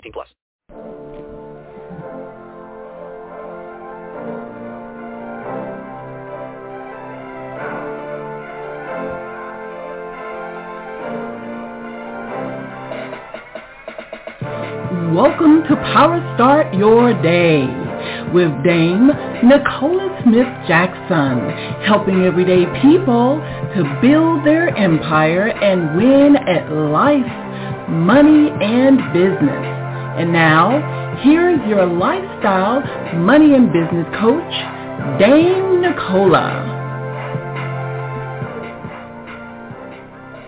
[0.00, 0.28] 18 plus.
[15.12, 17.66] Welcome to Power Start Your Day
[18.32, 19.08] with Dame
[19.42, 21.50] Nicola Smith Jackson,
[21.84, 23.38] helping everyday people
[23.74, 29.69] to build their empire and win at life, money, and business.
[30.20, 32.82] And now, here's your lifestyle,
[33.16, 34.52] money, and business coach,
[35.18, 36.76] Dame Nicola.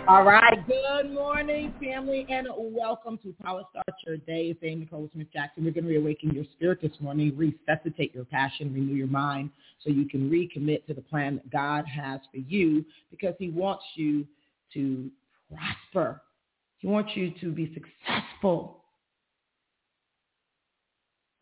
[0.07, 0.59] All right.
[0.67, 4.53] Good morning, family, and welcome to Power Start Your Day.
[4.53, 5.65] Dame Nicola Smith Jackson.
[5.65, 9.49] We're going to reawaken your spirit this morning, resuscitate your passion, renew your mind
[9.83, 13.85] so you can recommit to the plan that God has for you because he wants
[13.95, 14.27] you
[14.75, 15.11] to
[15.49, 16.21] prosper.
[16.77, 18.82] He wants you to be successful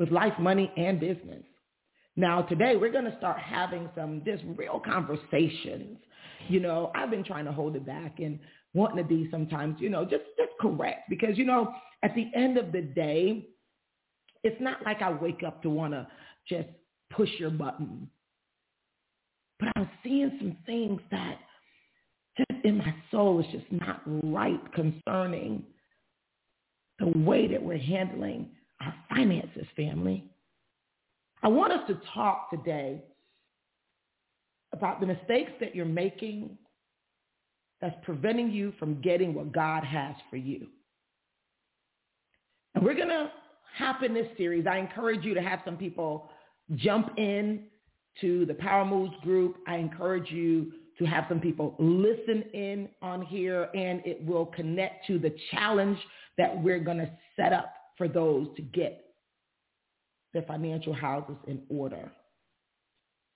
[0.00, 1.44] with life, money, and business.
[2.16, 5.98] Now, today we're going to start having some just real conversations.
[6.48, 8.40] You know, I've been trying to hold it back and
[8.74, 12.56] wanting to be sometimes, you know, just just correct because you know, at the end
[12.56, 13.46] of the day,
[14.42, 16.08] it's not like I wake up to want to
[16.48, 16.68] just
[17.10, 18.08] push your button.
[19.60, 21.38] But I'm seeing some things that
[22.38, 25.62] just in my soul is just not right concerning
[26.98, 30.24] the way that we're handling our finances, family.
[31.42, 33.02] I want us to talk today
[34.72, 36.56] about the mistakes that you're making
[37.80, 40.66] that's preventing you from getting what God has for you.
[42.74, 43.30] And we're going to
[43.76, 44.66] hop in this series.
[44.66, 46.28] I encourage you to have some people
[46.76, 47.64] jump in
[48.20, 49.56] to the Power Moves group.
[49.66, 55.06] I encourage you to have some people listen in on here and it will connect
[55.06, 55.98] to the challenge
[56.36, 59.04] that we're going to set up for those to get
[60.32, 62.10] their financial houses in order.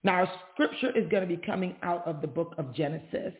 [0.05, 3.35] Now, our scripture is going to be coming out of the book of Genesis,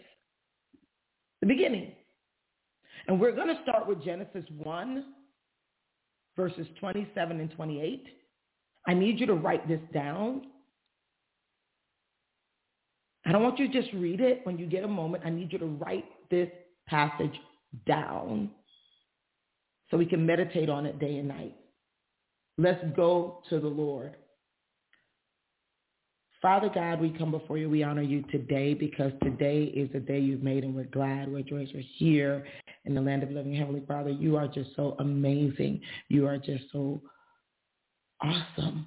[1.41, 1.93] the beginning.
[3.09, 5.05] And we're going to start with Genesis 1,
[6.37, 8.05] verses 27 and 28.
[8.87, 10.43] I need you to write this down.
[13.25, 15.25] I don't want you to just read it when you get a moment.
[15.25, 16.51] I need you to write this
[16.87, 17.35] passage
[17.87, 18.51] down
[19.95, 21.55] so we can meditate on it day and night.
[22.59, 24.17] Let's go to the Lord.
[26.43, 27.71] Father God, we come before you.
[27.71, 31.31] We honor you today because today is the day you've made and we're glad.
[31.31, 31.71] We're joyous.
[31.73, 32.45] We're here
[32.87, 33.55] in the land of living.
[33.55, 35.81] Heavenly Father, you are just so amazing.
[36.09, 37.01] You are just so
[38.21, 38.87] awesome.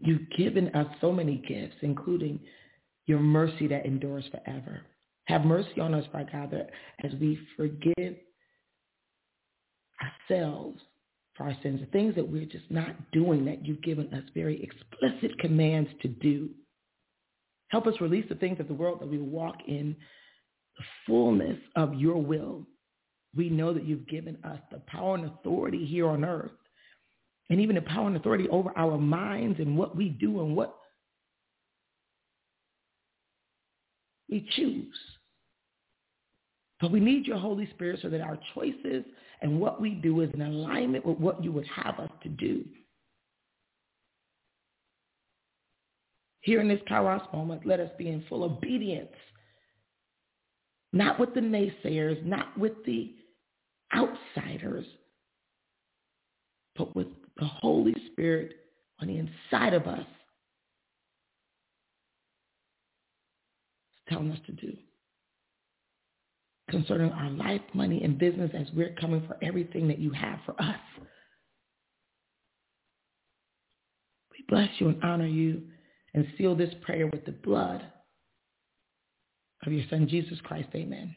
[0.00, 2.40] You've given us so many gifts, including
[3.06, 4.80] your mercy that endures forever.
[5.26, 6.52] Have mercy on us, my God,
[7.04, 8.16] as we forgive
[10.02, 10.80] ourselves
[11.34, 14.62] for our sins, the things that we're just not doing that you've given us very
[14.62, 16.50] explicit commands to do.
[17.68, 19.96] Help us release the things of the world that we walk in
[20.78, 22.66] the fullness of your will.
[23.34, 26.52] We know that you've given us the power and authority here on earth
[27.50, 30.76] and even the power and authority over our minds and what we do and what
[34.28, 34.96] we choose.
[36.80, 39.04] But we need your Holy Spirit so that our choices
[39.40, 42.64] and what we do is in alignment with what you would have us to do.
[46.40, 49.12] Here in this Kairos moment, let us be in full obedience,
[50.92, 53.14] not with the naysayers, not with the
[53.94, 54.84] outsiders,
[56.76, 57.08] but with
[57.38, 58.52] the Holy Spirit
[59.00, 60.06] on the inside of us
[64.08, 64.72] telling us to do
[66.70, 70.60] concerning our life, money, and business as we're coming for everything that you have for
[70.60, 70.76] us.
[74.32, 75.62] We bless you and honor you
[76.14, 77.84] and seal this prayer with the blood
[79.64, 80.68] of your son, Jesus Christ.
[80.74, 81.14] Amen.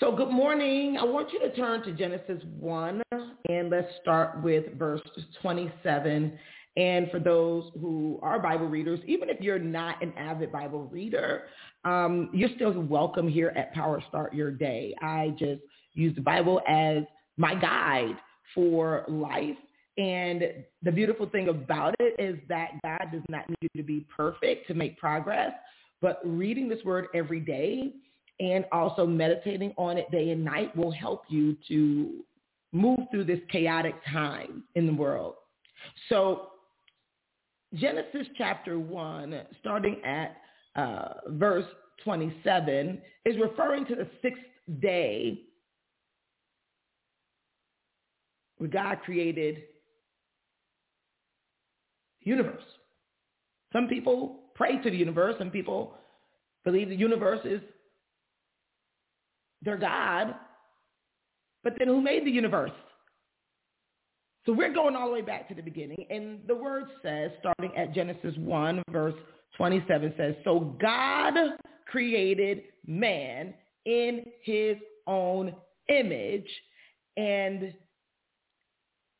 [0.00, 0.96] So good morning.
[0.96, 3.02] I want you to turn to Genesis 1
[3.48, 5.00] and let's start with verse
[5.42, 6.38] 27
[6.78, 11.42] and for those who are Bible readers, even if you're not an avid Bible reader,
[11.84, 14.94] um, you're still welcome here at Power Start Your Day.
[15.02, 15.60] I just
[15.94, 17.02] use the Bible as
[17.36, 18.16] my guide
[18.54, 19.56] for life.
[19.96, 20.44] And
[20.84, 24.68] the beautiful thing about it is that God does not need you to be perfect
[24.68, 25.50] to make progress,
[26.00, 27.90] but reading this word every day
[28.38, 32.24] and also meditating on it day and night will help you to
[32.70, 35.34] move through this chaotic time in the world.
[36.08, 36.50] So
[37.74, 40.36] Genesis chapter 1, starting at
[40.76, 41.66] uh, verse
[42.04, 44.42] 27, is referring to the sixth
[44.80, 45.40] day
[48.56, 49.62] where God created
[52.24, 52.62] the universe.
[53.72, 55.34] Some people pray to the universe.
[55.38, 55.94] Some people
[56.64, 57.60] believe the universe is
[59.62, 60.34] their God.
[61.62, 62.70] But then who made the universe?
[64.48, 66.06] So we're going all the way back to the beginning.
[66.08, 69.12] And the word says, starting at Genesis 1, verse
[69.58, 71.34] 27 says, So God
[71.84, 73.52] created man
[73.84, 75.54] in his own
[75.90, 76.48] image.
[77.18, 77.74] And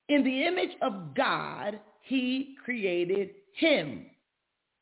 [0.09, 4.07] in the image of God, he created him.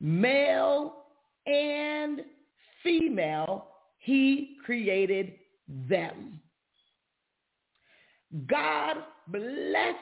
[0.01, 0.95] Male
[1.45, 2.21] and
[2.85, 3.67] female,
[3.99, 5.33] he created
[5.89, 6.41] them.
[8.47, 9.97] God blessed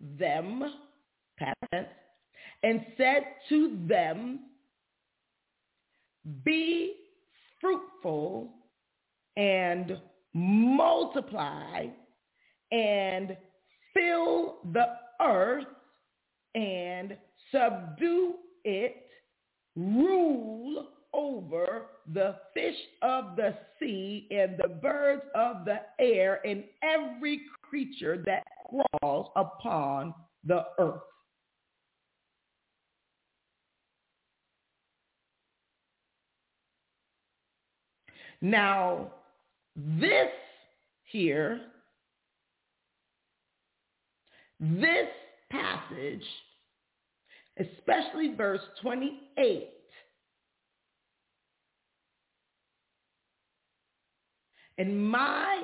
[0.00, 0.62] them,
[1.38, 1.88] past
[2.62, 4.40] and said to them,
[6.44, 6.94] be
[7.60, 8.52] fruitful
[9.36, 9.98] and
[10.34, 11.86] multiply
[12.72, 13.36] and
[13.94, 14.86] fill the
[15.20, 15.64] earth
[16.54, 17.16] and
[17.52, 18.34] subdue
[18.64, 19.06] it,
[19.76, 27.40] rule over the fish of the sea and the birds of the air and every
[27.62, 28.44] creature that
[29.00, 30.14] crawls upon
[30.44, 31.00] the earth.
[38.42, 39.12] Now,
[39.74, 40.28] this
[41.04, 41.60] here,
[44.60, 45.08] this
[45.50, 46.22] passage,
[47.58, 49.70] especially verse 28,
[54.78, 55.62] in my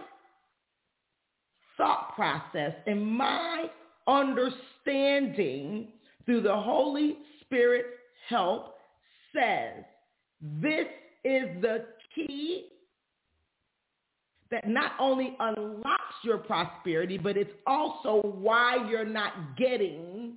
[1.76, 3.66] thought process, and my
[4.06, 5.88] understanding
[6.26, 7.86] through the Holy Spirit
[8.28, 8.76] help
[9.34, 9.84] says
[10.60, 10.86] this
[11.24, 12.68] is the key
[14.50, 20.34] that not only unlocks your prosperity, but it's also why you're not getting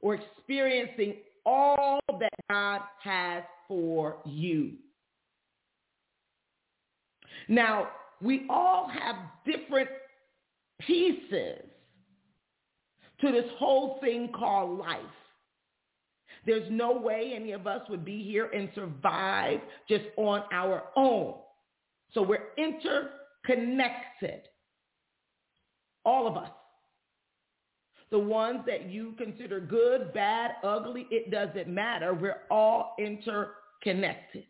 [0.00, 4.72] or experiencing all that God has for you.
[7.48, 7.88] Now,
[8.20, 9.88] we all have different
[10.80, 11.58] pieces
[13.20, 15.00] to this whole thing called life.
[16.44, 21.34] There's no way any of us would be here and survive just on our own.
[22.12, 24.42] So we're interconnected.
[26.04, 26.50] All of us.
[28.10, 32.12] The ones that you consider good, bad, ugly, it doesn't matter.
[32.12, 34.44] We're all interconnected.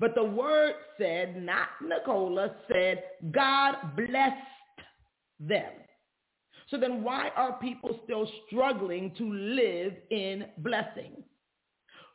[0.00, 3.02] But the word said, not Nicola, said,
[3.32, 4.36] God blessed
[5.40, 5.72] them.
[6.70, 11.24] So then why are people still struggling to live in blessing?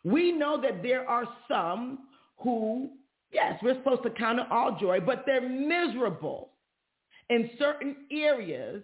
[0.03, 1.99] We know that there are some
[2.37, 2.91] who,
[3.31, 6.51] yes, we're supposed to count it all joy, but they're miserable
[7.29, 8.83] in certain areas,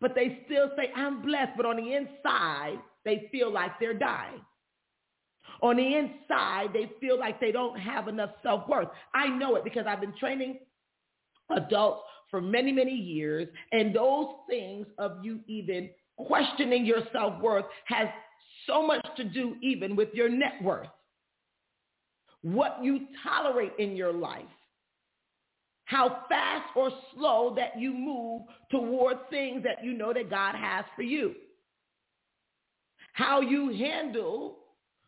[0.00, 4.40] but they still say, I'm blessed, but on the inside, they feel like they're dying.
[5.62, 8.88] On the inside, they feel like they don't have enough self-worth.
[9.14, 10.58] I know it because I've been training
[11.50, 13.48] adults for many, many years.
[13.72, 18.08] And those things of you even questioning your self-worth has
[18.66, 20.88] so much to do even with your net worth.
[22.42, 24.44] What you tolerate in your life.
[25.84, 30.84] How fast or slow that you move toward things that you know that God has
[30.94, 31.34] for you.
[33.12, 34.59] How you handle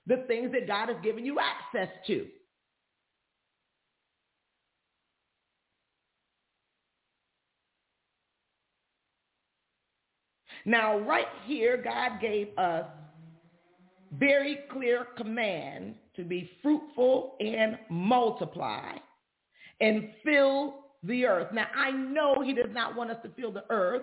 [0.07, 2.27] the things that God has given you access to.
[10.65, 12.87] Now, right here, God gave us
[14.13, 18.93] very clear command to be fruitful and multiply
[19.81, 21.53] and fill the earth.
[21.53, 24.03] Now, I know he does not want us to fill the earth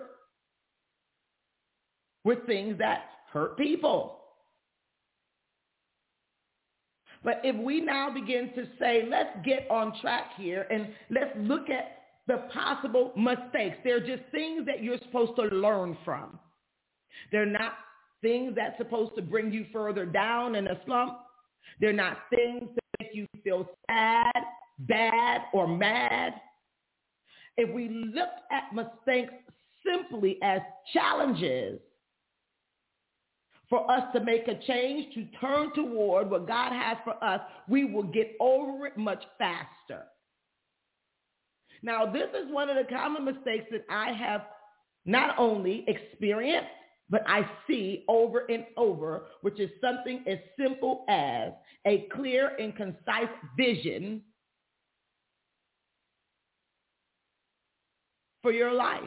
[2.24, 4.19] with things that hurt people.
[7.22, 11.68] But if we now begin to say, let's get on track here and let's look
[11.68, 13.76] at the possible mistakes.
[13.84, 16.38] They're just things that you're supposed to learn from.
[17.32, 17.72] They're not
[18.22, 21.18] things that's supposed to bring you further down in a slump.
[21.80, 24.32] They're not things to make you feel sad,
[24.80, 26.34] bad, or mad.
[27.56, 29.34] if we look at mistakes
[29.84, 30.60] simply as
[30.92, 31.80] challenges
[33.70, 37.84] for us to make a change, to turn toward what God has for us, we
[37.84, 40.04] will get over it much faster.
[41.82, 44.42] Now, this is one of the common mistakes that I have
[45.06, 46.68] not only experienced,
[47.08, 51.52] but I see over and over, which is something as simple as
[51.86, 54.22] a clear and concise vision
[58.42, 59.00] for your life.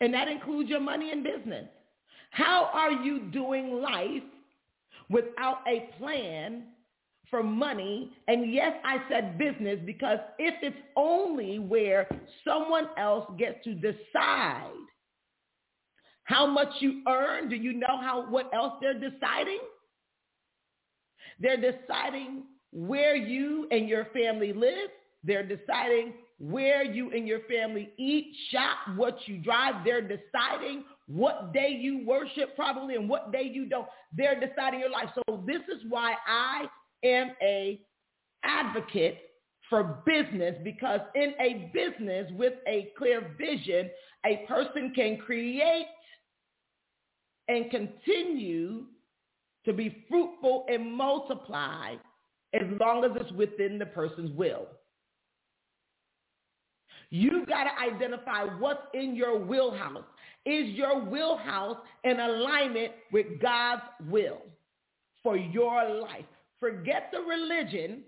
[0.00, 1.66] And that includes your money and business.
[2.36, 4.22] How are you doing life
[5.08, 6.64] without a plan
[7.30, 8.12] for money?
[8.28, 12.06] And yes, I said business because if it's only where
[12.46, 14.68] someone else gets to decide
[16.24, 19.60] how much you earn, do you know how what else they're deciding?
[21.40, 24.90] They're deciding where you and your family live.
[25.24, 29.84] They're deciding where you and your family eat, shop, what you drive.
[29.84, 33.86] They're deciding what day you worship probably and what day you don't.
[34.14, 35.08] They're deciding your life.
[35.14, 36.66] So this is why I
[37.04, 37.80] am a
[38.44, 39.18] advocate
[39.70, 43.90] for business because in a business with a clear vision,
[44.24, 45.86] a person can create
[47.48, 48.84] and continue
[49.64, 51.94] to be fruitful and multiply
[52.54, 54.66] as long as it's within the person's will.
[57.10, 60.04] You got to identify what's in your wheelhouse.
[60.44, 64.42] Is your wheelhouse in alignment with God's will
[65.22, 66.24] for your life?
[66.60, 68.02] Forget the religion.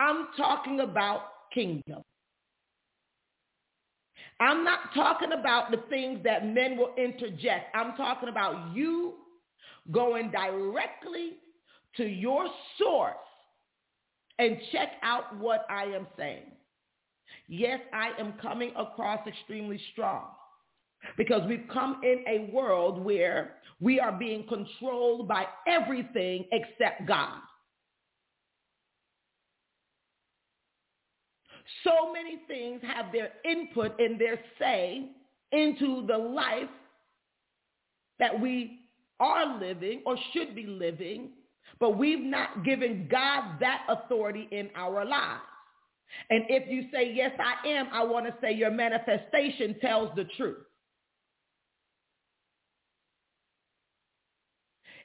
[0.00, 1.22] I'm talking about
[1.52, 2.02] kingdom.
[4.40, 7.74] I'm not talking about the things that men will interject.
[7.74, 9.14] I'm talking about you
[9.92, 11.34] going directly
[11.96, 12.46] to your
[12.78, 13.14] source
[14.38, 16.53] and check out what I am saying.
[17.48, 20.24] Yes, I am coming across extremely strong
[21.16, 27.40] because we've come in a world where we are being controlled by everything except God.
[31.82, 35.10] So many things have their input and their say
[35.52, 36.68] into the life
[38.18, 38.80] that we
[39.20, 41.30] are living or should be living,
[41.80, 45.42] but we've not given God that authority in our lives.
[46.30, 50.24] And if you say, yes, I am, I want to say your manifestation tells the
[50.36, 50.58] truth.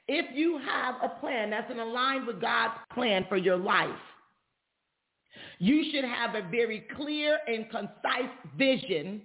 [0.08, 3.90] If you have a plan that's in line with God's plan for your life,
[5.58, 9.22] you should have a very clear and concise vision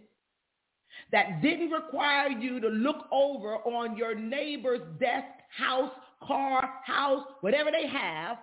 [1.12, 5.92] that didn't require you to look over on your neighbor's desk, house,
[6.22, 8.38] car, house, whatever they have,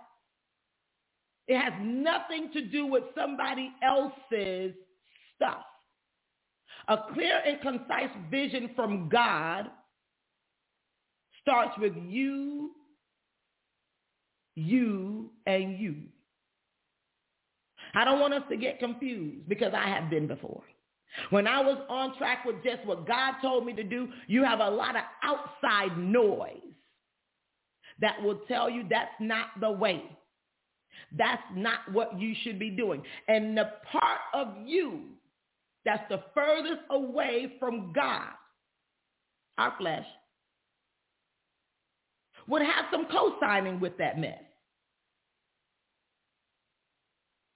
[1.48, 4.74] it has nothing to do with somebody else's
[5.36, 5.64] stuff.
[6.88, 9.70] A clear and concise vision from God
[11.40, 12.72] starts with you,
[14.54, 15.96] you, and you.
[17.94, 20.62] I don't want us to get confused because I have been before.
[21.30, 24.60] When I was on track with just what God told me to do, you have
[24.60, 26.56] a lot of outside noise
[28.00, 30.02] that will tell you that's not the way.
[31.16, 33.02] That's not what you should be doing.
[33.28, 35.02] And the part of you
[35.84, 38.28] that's the furthest away from God,
[39.58, 40.06] our flesh,
[42.48, 44.38] would have some co-signing with that mess.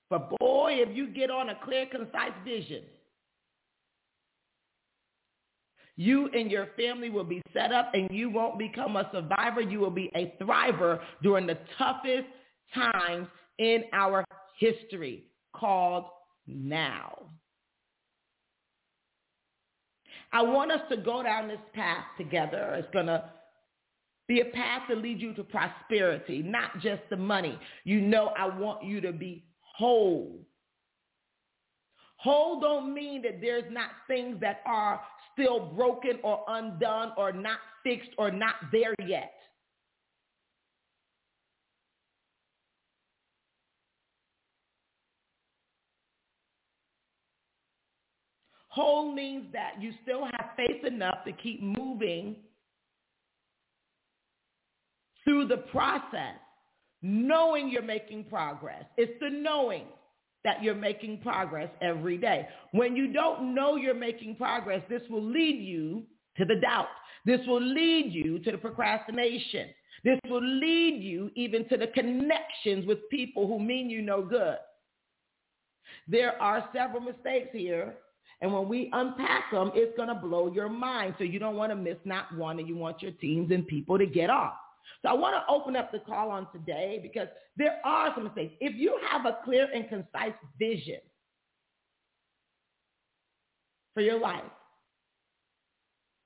[0.08, 2.82] But boy, if you get on a clear, concise vision,
[5.96, 9.62] you and your family will be set up and you won't become a survivor.
[9.62, 12.26] You will be a thriver during the toughest
[12.74, 14.24] times in our
[14.58, 16.04] history called
[16.46, 17.26] now.
[20.32, 22.74] I want us to go down this path together.
[22.78, 23.30] It's going to
[24.28, 27.58] be a path to lead you to prosperity, not just the money.
[27.84, 30.40] You know I want you to be whole.
[32.16, 35.00] Whole don't mean that there's not things that are
[35.32, 39.34] still broken or undone or not fixed or not there yet.
[48.76, 52.36] Whole means that you still have faith enough to keep moving
[55.24, 56.34] through the process,
[57.00, 58.84] knowing you're making progress.
[58.98, 59.84] It's the knowing
[60.44, 62.48] that you're making progress every day.
[62.72, 66.02] When you don't know you're making progress, this will lead you
[66.36, 66.88] to the doubt.
[67.24, 69.70] This will lead you to the procrastination.
[70.04, 74.58] This will lead you even to the connections with people who mean you no good.
[76.06, 77.94] There are several mistakes here
[78.40, 81.14] And when we unpack them, it's going to blow your mind.
[81.18, 83.96] So you don't want to miss not one and you want your teams and people
[83.98, 84.54] to get off.
[85.02, 88.52] So I want to open up the call on today because there are some things.
[88.60, 91.00] If you have a clear and concise vision
[93.94, 94.42] for your life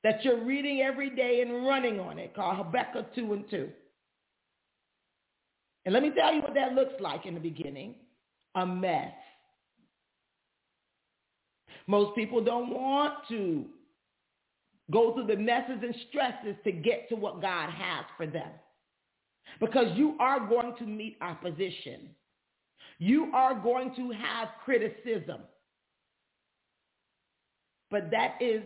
[0.02, 3.68] that you're reading every day and running on it called Habakkuk 2 and 2.
[5.84, 7.94] And let me tell you what that looks like in the beginning.
[8.54, 9.12] A mess.
[11.90, 13.64] Most people don't want to
[14.92, 18.48] go through the messes and stresses to get to what God has for them.
[19.58, 22.10] Because you are going to meet opposition.
[23.00, 25.40] You are going to have criticism.
[27.90, 28.62] But that is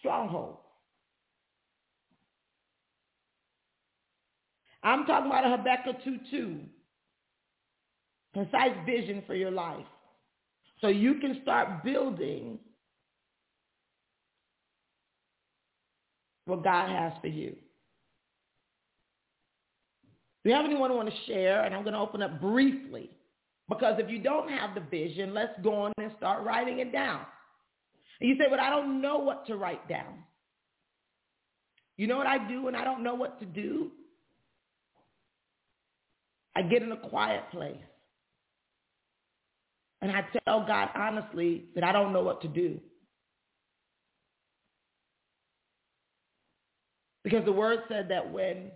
[0.00, 0.56] stronghold.
[4.82, 6.58] I'm talking about a Habakkuk 2.2.
[8.34, 9.86] Concise vision for your life.
[10.80, 12.58] So you can start building
[16.46, 17.54] what God has for you.
[20.42, 21.64] Do you have anyone who want to share?
[21.64, 23.10] And I'm going to open up briefly.
[23.68, 27.24] Because if you don't have the vision, let's go on and start writing it down.
[28.20, 30.24] And you say, but I don't know what to write down.
[31.96, 33.90] You know what I do when I don't know what to do?
[36.56, 37.76] I get in a quiet place.
[40.02, 42.80] And I tell God honestly that I don't know what to do.
[47.22, 48.70] Because the word said that when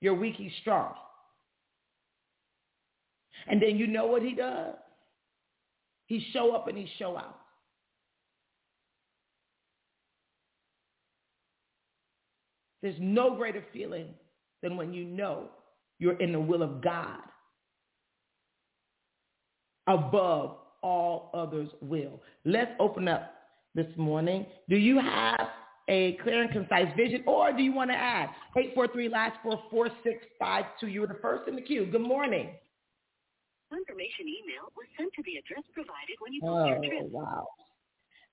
[0.00, 0.94] you're weak, he's strong.
[3.46, 4.74] And then you know what he does?
[6.06, 7.40] He show up and he show out.
[12.82, 14.08] There's no greater feeling
[14.62, 15.48] than when you know
[15.98, 17.20] you're in the will of God
[19.86, 22.20] above all others will.
[22.44, 23.32] Let's open up
[23.74, 24.46] this morning.
[24.68, 25.48] Do you have
[25.88, 30.86] a clear and concise vision or do you want to add 843 last 44652?
[30.86, 31.86] You were the first in the queue.
[31.86, 32.50] Good morning.
[33.70, 37.10] Confirmation email was sent to the address provided when you booked Oh, your trip.
[37.10, 37.46] wow.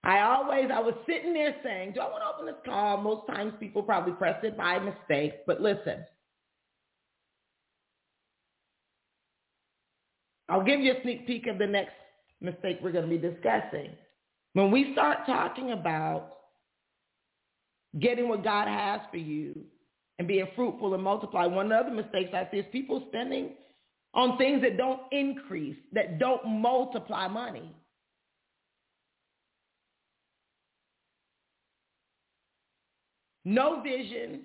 [0.03, 2.97] I always, I was sitting there saying, do I want to open this call?
[2.97, 6.03] Most times people probably press it by mistake, but listen.
[10.51, 11.93] I'll give you a sneak peek of the next
[12.41, 13.91] mistake we're going to be discussing.
[14.53, 16.33] When we start talking about
[17.99, 19.63] getting what God has for you
[20.19, 23.51] and being fruitful and multiply, one of the mistakes I see is people spending
[24.13, 27.73] on things that don't increase, that don't multiply money.
[33.43, 34.41] no vision,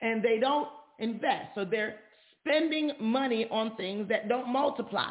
[0.00, 1.50] and they don't invest.
[1.54, 1.96] So they're
[2.40, 5.10] spending money on things that don't multiply.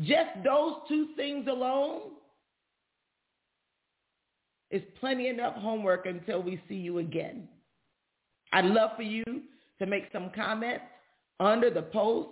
[0.00, 2.12] Just those two things alone
[4.70, 7.48] is plenty enough homework until we see you again.
[8.52, 9.24] I'd love for you
[9.78, 10.84] to make some comments
[11.40, 12.30] under the post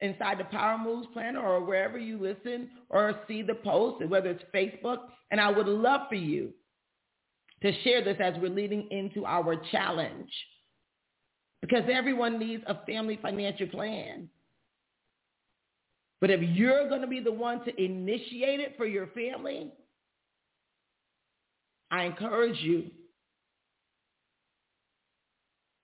[0.00, 4.44] inside the Power Moves Planner or wherever you listen or see the post, whether it's
[4.54, 4.98] Facebook.
[5.30, 6.52] And I would love for you
[7.62, 10.30] to share this as we're leading into our challenge.
[11.62, 14.28] Because everyone needs a family financial plan.
[16.20, 19.72] But if you're going to be the one to initiate it for your family,
[21.90, 22.90] I encourage you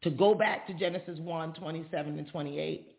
[0.03, 2.99] to go back to Genesis 1, 27 and 28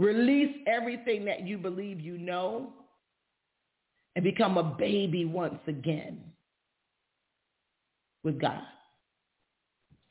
[0.00, 2.72] Release everything that you believe you know
[4.16, 6.22] and become a baby once again
[8.24, 8.62] with God.